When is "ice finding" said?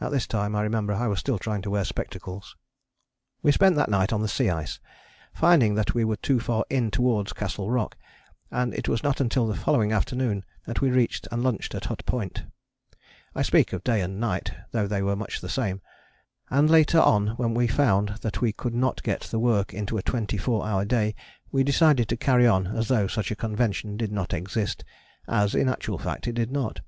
4.48-5.74